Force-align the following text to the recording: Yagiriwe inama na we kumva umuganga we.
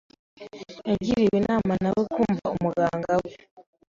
Yagiriwe 0.89 1.35
inama 1.41 1.73
na 1.83 1.89
we 1.95 2.03
kumva 2.13 2.45
umuganga 2.55 3.11
we. 3.21 3.31